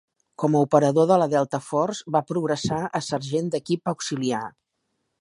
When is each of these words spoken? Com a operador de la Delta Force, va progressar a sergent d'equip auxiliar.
Com 0.43 0.55
a 0.55 0.61
operador 0.67 1.07
de 1.11 1.17
la 1.25 1.27
Delta 1.33 1.59
Force, 1.67 2.09
va 2.17 2.23
progressar 2.33 2.83
a 3.01 3.05
sergent 3.13 3.55
d'equip 3.57 3.97
auxiliar. 3.97 4.45